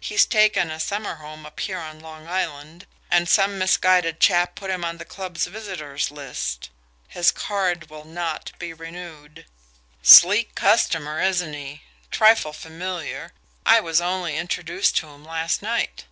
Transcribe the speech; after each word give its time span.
He's 0.00 0.26
taken 0.26 0.68
a 0.68 0.80
summer 0.80 1.14
home 1.14 1.46
up 1.46 1.60
here 1.60 1.78
on 1.78 2.00
Long 2.00 2.26
Island, 2.26 2.86
and 3.08 3.28
some 3.28 3.56
misguided 3.56 4.18
chap 4.18 4.56
put 4.56 4.68
him 4.68 4.84
on 4.84 4.96
the 4.98 5.04
club's 5.04 5.46
visitor's 5.46 6.10
list. 6.10 6.70
His 7.06 7.30
card 7.30 7.88
will 7.88 8.04
NOT 8.04 8.50
be 8.58 8.72
renewed. 8.72 9.46
Sleek 10.02 10.56
customer, 10.56 11.20
isn't 11.22 11.54
he? 11.54 11.82
Trifle 12.10 12.52
familiar 12.52 13.32
I 13.64 13.78
was 13.78 14.00
only 14.00 14.36
introduced 14.36 14.96
to 14.96 15.06
him 15.10 15.24
last 15.24 15.62
night." 15.62 16.06